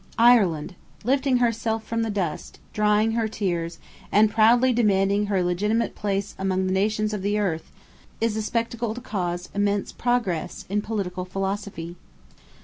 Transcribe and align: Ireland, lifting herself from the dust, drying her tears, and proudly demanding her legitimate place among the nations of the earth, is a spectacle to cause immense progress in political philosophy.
Ireland, 0.17 0.73
lifting 1.03 1.37
herself 1.37 1.83
from 1.83 2.01
the 2.01 2.09
dust, 2.09 2.57
drying 2.73 3.11
her 3.11 3.27
tears, 3.27 3.77
and 4.11 4.31
proudly 4.31 4.73
demanding 4.73 5.27
her 5.27 5.43
legitimate 5.43 5.93
place 5.93 6.33
among 6.39 6.65
the 6.65 6.73
nations 6.73 7.13
of 7.13 7.21
the 7.21 7.37
earth, 7.37 7.69
is 8.19 8.35
a 8.35 8.41
spectacle 8.41 8.95
to 8.95 9.01
cause 9.01 9.49
immense 9.53 9.91
progress 9.91 10.65
in 10.69 10.81
political 10.81 11.23
philosophy. 11.23 11.97